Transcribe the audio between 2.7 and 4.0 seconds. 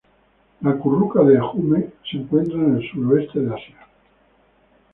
el suroeste de Asia.